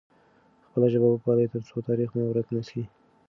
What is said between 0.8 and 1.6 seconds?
ژبه وپالئ